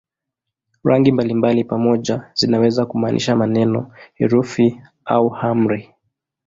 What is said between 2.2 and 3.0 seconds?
zinaweza